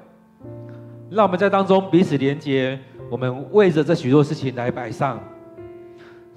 [1.10, 2.80] 让我们在当中彼此连接。
[3.10, 5.20] 我们为着这许多事情来摆上，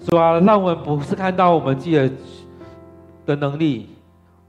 [0.00, 2.10] 主啊，让我们不是看到我们自己的
[3.26, 3.88] 的能力，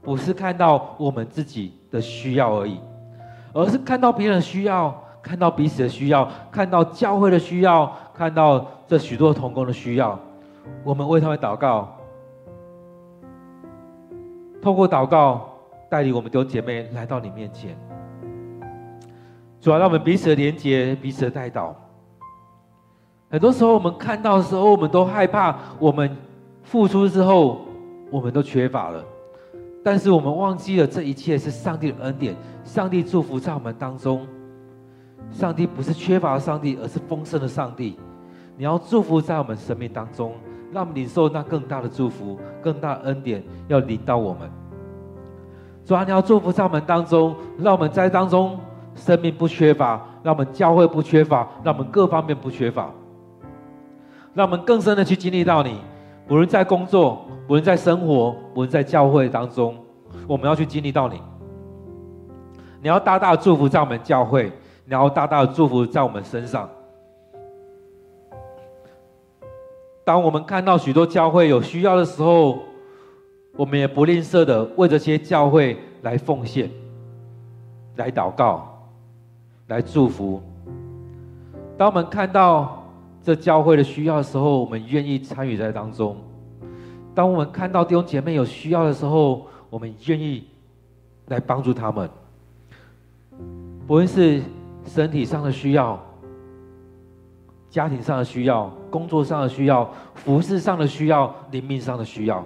[0.02, 2.78] 不是看到我们自己的需要而已，
[3.52, 5.04] 而是看到别人需要。
[5.28, 10.18] 看到彼此的需要，看到教会的需要，看到这许多同工的需要，
[10.82, 11.94] 我们为他们祷告，
[14.62, 15.50] 透过祷告
[15.90, 17.76] 带领我们弟兄姐妹来到你面前。
[19.60, 21.76] 主要让我们彼此的连结，彼此的带导。
[23.28, 26.16] 很多时候我们看到的时候，我们都害怕，我们
[26.62, 27.66] 付出之后，
[28.10, 29.04] 我们都缺乏了。
[29.84, 34.26] 但是我们忘记了，这一切是上帝的恩典，上帝祝福在我们当中。
[35.30, 37.98] 上帝不是缺乏上帝，而是丰盛的上帝。
[38.56, 40.32] 你要祝福在我们生命当中，
[40.72, 44.50] 让我们领受那更大的祝福、更大的恩典，要领到我们。
[45.84, 48.58] 主啊，你要祝福在我们当中，让我们在当中
[48.94, 52.90] 生命不缺乏，让我们教会不缺乏，让我们各方面不缺乏，
[54.34, 55.78] 让我们更深的去经历到你。
[56.28, 59.76] 无论在工作，无论在生活，无论在教会当中，
[60.26, 61.22] 我们要去经历到你。
[62.82, 64.52] 你要大大的祝福在我们教会。
[64.88, 66.68] 然后大大的祝福在我们身上。
[70.02, 72.60] 当我们看到许多教会有需要的时候，
[73.54, 76.70] 我们也不吝啬的为这些教会来奉献、
[77.96, 78.88] 来祷告、
[79.66, 80.42] 来祝福。
[81.76, 82.82] 当我们看到
[83.22, 86.16] 这教会的需要的时候，我们愿意参与在当中。
[87.14, 90.46] 当我们看到弟兄姐妹有需要的时候，我们愿意
[91.26, 92.08] 来帮助他们。
[93.86, 94.40] 不论是
[94.88, 96.02] 身体上的需要，
[97.68, 102.44] 家庭上的需要，工作上的需要，服饰上的需要，灵命上的需要，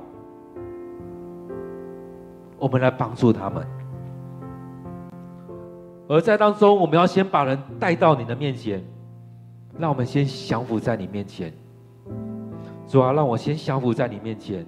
[2.59, 3.65] 我们来帮助他们。
[6.09, 8.85] 而在当中，我们要先把人带到你的面前，
[9.79, 11.53] 让我们先降服在你面前。
[12.87, 14.67] 主啊，让我先降服在你面前，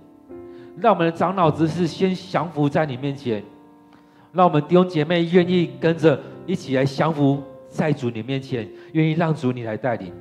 [0.78, 3.42] 让我们的长老执事先降服在你面前，
[4.32, 7.42] 让我们弟兄姐妹愿意跟着一起来降服。
[7.74, 10.12] 在主你面前，愿意让主你来带领。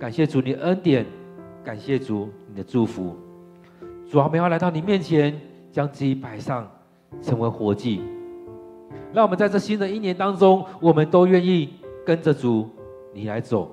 [0.00, 1.04] 感谢主你恩典，
[1.62, 3.14] 感谢主你的祝福。
[4.10, 5.38] 主啊，我们要来到你面前，
[5.70, 6.66] 将自己摆上，
[7.20, 8.00] 成为活祭。
[9.12, 12.66] 让我们在这新的一年当中，我们都愿意跟着主
[13.12, 13.70] 你来走。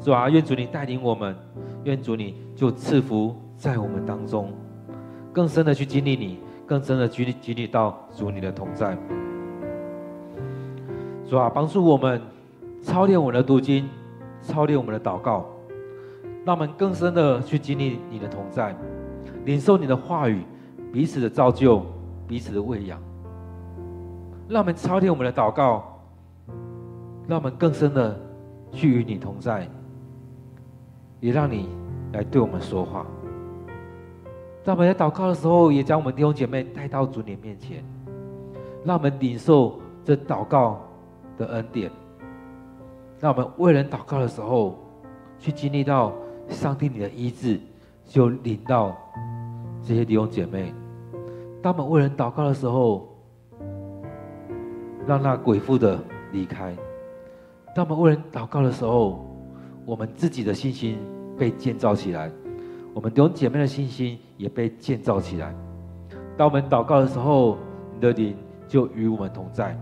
[0.00, 1.36] 主啊，愿主你带领我们，
[1.84, 4.52] 愿主你就赐福在我们当中，
[5.32, 8.98] 更深的去经历你，更深的经历经历到主你的同在。
[11.30, 12.20] 主啊，帮助我们
[12.82, 13.88] 操练我们的读经，
[14.42, 15.46] 操练我们的祷告，
[16.44, 18.74] 让我们更深的去经历你的同在，
[19.44, 20.42] 领受你的话语，
[20.92, 21.86] 彼此的造就，
[22.26, 23.00] 彼此的喂养。
[24.48, 26.00] 让我们操练我们的祷告，
[27.28, 28.18] 让我们更深的
[28.72, 29.70] 去与你同在，
[31.20, 31.68] 也让你
[32.12, 33.06] 来对我们说话。
[34.64, 37.84] 让我们在祷告的时候，也将我们弟兄姐妹带到主你面前，
[38.84, 40.80] 让我们领受这祷告
[41.40, 41.90] 的恩典，
[43.18, 44.76] 让我们为人祷告的时候，
[45.38, 46.12] 去经历到
[46.50, 47.58] 上帝你的医治，
[48.04, 48.94] 就领到
[49.82, 50.74] 这些弟兄姐妹。
[51.62, 53.08] 当我们为人祷告的时候，
[55.06, 55.98] 让那鬼附的
[56.30, 56.74] 离开；
[57.74, 59.26] 当我们为人祷告的时候，
[59.86, 60.98] 我们自己的信心
[61.38, 62.30] 被建造起来，
[62.92, 65.54] 我们弟兄姐妹的信心也被建造起来。
[66.36, 67.56] 当我们祷告的时候，
[67.94, 68.36] 你的灵
[68.68, 69.74] 就与我们同在。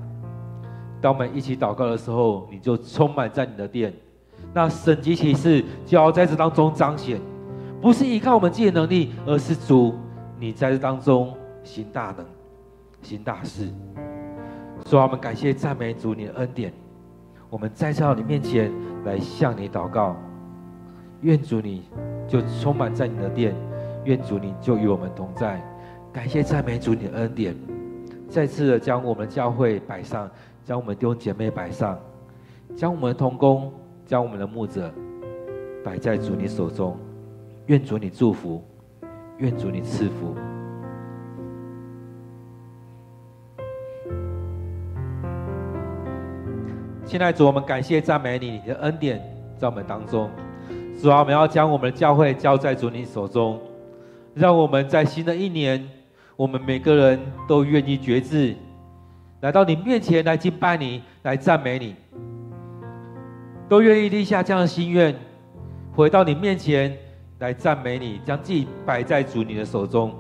[1.00, 3.92] 当我们一起祷告的时候，你就充满在你的殿，
[4.52, 7.20] 那神迹奇事就要在这当中彰显，
[7.80, 9.94] 不是依靠我们自己的能力，而是主
[10.38, 11.32] 你在这当中
[11.62, 12.26] 行大能、
[13.02, 13.68] 行大事。
[14.84, 16.72] 所以，我们感谢赞美主你的恩典，
[17.50, 18.72] 我们再次到你面前
[19.04, 20.16] 来向你祷告，
[21.20, 21.82] 愿主你
[22.26, 23.54] 就充满在你的殿，
[24.04, 25.62] 愿主你就与我们同在。
[26.12, 27.54] 感谢赞美主你的恩典，
[28.28, 30.28] 再次的将我们教会摆上。
[30.68, 31.98] 将我们弟兄姐妹摆上，
[32.76, 33.72] 将我们的同工，
[34.04, 34.92] 将我们的牧者，
[35.82, 36.94] 摆在主你手中，
[37.68, 38.62] 愿主你祝福，
[39.38, 40.36] 愿主你赐福。
[47.06, 49.22] 现在主，我们感谢赞美你，你的恩典
[49.56, 50.28] 在我们当中。
[51.00, 53.58] 主啊，我们要将我们的教会交在主你手中，
[54.34, 55.88] 让我们在新的一年，
[56.36, 58.54] 我们每个人都愿意觉志，
[59.40, 61.94] 来到你面前来敬拜你，来赞美你，
[63.68, 65.14] 都愿意立下这样的心愿，
[65.94, 66.96] 回到你面前
[67.38, 70.14] 来赞美你，将自己摆在主你的手中，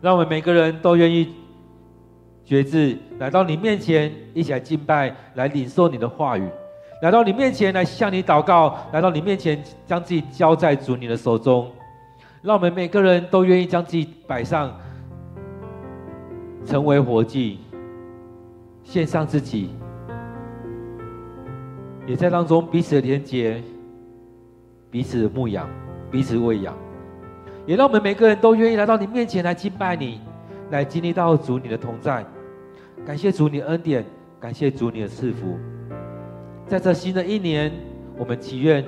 [0.00, 1.34] 让我们每个人都愿意。
[2.42, 6.42] 决志来到你面前，一起来敬拜，来领受你的话语；
[7.00, 11.70] 来到你面前来向你祷告；来到你面前将自己交在主你的手中。
[12.42, 14.76] 让我们每个人都愿意将自己摆上，
[16.64, 17.58] 成为活祭，
[18.82, 19.70] 献上自己，
[22.06, 23.62] 也在当中彼此的连结，
[24.90, 25.68] 彼此的牧养，
[26.10, 26.74] 彼此喂养，
[27.66, 30.20] 也让我们每个人都愿意来到你面前来敬拜你，
[30.70, 32.24] 来经历到主你的同在。
[33.06, 34.04] 感谢主你的恩典，
[34.38, 35.58] 感谢主你的赐福，
[36.66, 37.72] 在这新的一年，
[38.18, 38.84] 我们祈愿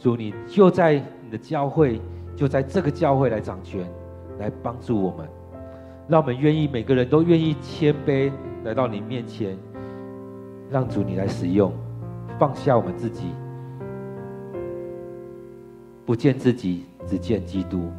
[0.00, 2.00] 主你就在你的教会，
[2.34, 3.86] 就在这个教会来掌权，
[4.40, 5.28] 来帮助我们，
[6.06, 8.30] 让我们愿意每个人都愿意谦卑
[8.64, 9.56] 来到你面前，
[10.70, 11.72] 让主你来使用，
[12.38, 13.28] 放下我们自己，
[16.04, 17.90] 不见自己，只见基督，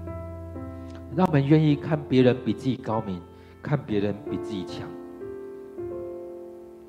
[1.16, 3.20] 让我们愿意看别人比自己高明，
[3.62, 4.88] 看别人比自己强。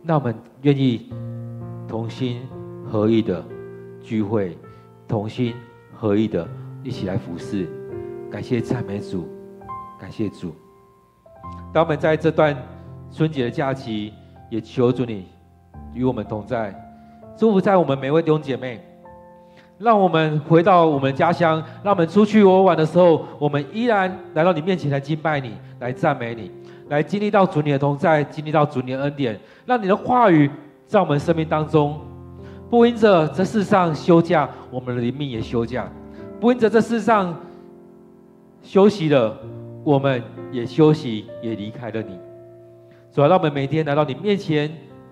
[0.02, 1.10] 那我们愿意
[1.88, 2.42] 同心
[2.84, 3.42] 合意的
[4.02, 4.56] 聚会，
[5.08, 5.54] 同心
[5.94, 6.46] 合意的
[6.84, 7.66] 一起来服侍。
[8.30, 9.26] 感谢赞美主，
[9.98, 10.54] 感谢主。
[11.76, 12.56] 当我们在这段
[13.12, 14.10] 春节的假期，
[14.48, 15.26] 也求主你
[15.92, 16.74] 与我们同在，
[17.36, 18.80] 祝福在我们每位弟兄姐妹。
[19.76, 26.50] 让我们回到我们家乡，让我们出去游玩的时候，我们依然来到你面前来敬拜你，来赞美你。
[26.88, 30.50] 来经历到主你的同在，经历到主你的恩典，让你的话语
[30.86, 32.00] 在我们生命当中，
[32.70, 35.84] 不因着这世上休假，我们的灵命也休假；
[36.40, 37.38] 不因着这世上
[38.62, 39.36] 休息了，
[39.86, 40.20] 我们
[40.50, 42.18] 也休息，也离开了你。
[43.12, 44.68] 主要让我们每天来到你面前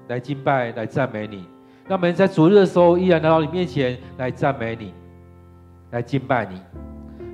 [0.09, 1.45] 来敬拜，来赞美你；
[1.87, 4.93] 让我们在主日的时候依然来到你面前来赞美你，
[5.93, 6.57] 来敬拜你；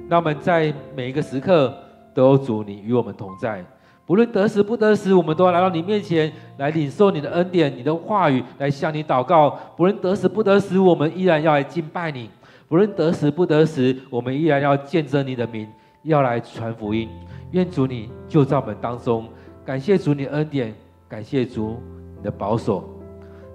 [0.07, 1.75] 让我们在每一个时刻
[2.13, 3.65] 都有主你与我们同在。
[4.05, 9.59] 不论得时不得时，我们都要来到你面前来领受你的恩典、你的话语，来向你祷告。
[9.79, 12.29] 不论得时不得时，我们依然要来敬拜你；
[12.69, 15.67] 不论得时不得时，我们依然要见证你的名，
[16.03, 17.09] 要来传福音。
[17.53, 19.29] 愿主你就在我们当中，
[19.65, 20.75] 感谢主你的恩典，
[21.09, 21.77] 感谢主
[22.17, 22.89] 你的保守。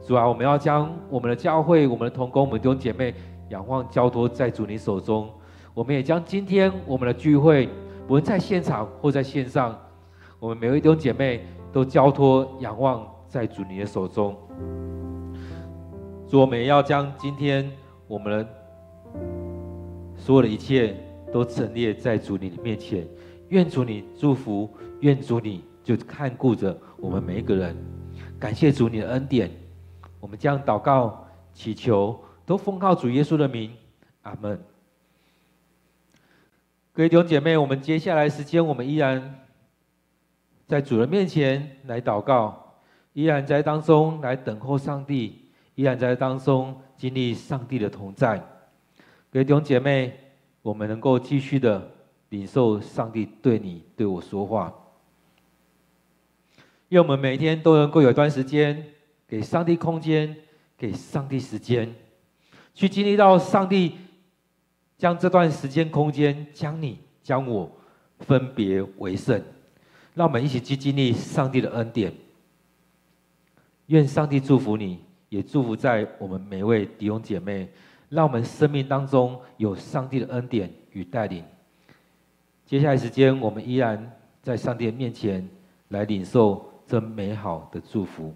[0.05, 3.13] 主啊，我们要将我们的教会、我们的同工、我们弟兄姐妹
[3.49, 5.29] 仰望交托在主你手中。
[5.73, 7.67] 我们也将今天我们的聚会，
[8.07, 9.77] 无论在现场或在线上。
[10.39, 14.35] 我们每位弟兄姐妹都交托仰望在主你的手中。
[16.27, 17.71] 主，我们也要将今天
[18.07, 18.45] 我们
[20.15, 20.95] 所有的一切
[21.31, 23.07] 都陈列在主你的面前。
[23.49, 24.69] 愿主你祝福，
[25.01, 27.75] 愿主你就看顾着我们每一个人。
[28.39, 29.51] 感谢主你的恩典，
[30.19, 33.71] 我们将祷告祈求都奉靠主耶稣的名，
[34.23, 34.59] 阿门。
[36.91, 39.41] 各位弟兄姐妹，我们接下来时间，我们依然。
[40.67, 42.79] 在主人面前来祷告，
[43.13, 48.39] 依然在当中来等候上帝，依然在当中经历上帝的同在。
[49.29, 50.17] 各位弟兄姐妹，
[50.65, 51.91] 我们能够继续的
[52.29, 54.73] 领受上帝对你对我说话，
[56.89, 58.83] 愿我们每天都能够有一段时间
[59.27, 60.35] 给上帝空间，
[60.75, 61.93] 给上帝时间，
[62.73, 63.91] 去经历到上帝
[64.97, 67.71] 将这段时间空间将你将我
[68.21, 69.39] 分别为圣。
[70.15, 72.11] 让我们一起去经历上帝的恩典。
[73.85, 74.99] 愿上帝祝福你，
[75.29, 77.69] 也祝福在我们每位弟兄姐妹。
[78.15, 81.43] 让我们生命当中有上帝的恩典与带领。
[82.65, 84.11] 接下来时间，我们依然
[84.41, 85.47] 在上帝的面前
[85.89, 88.33] 来领受这美好的祝福。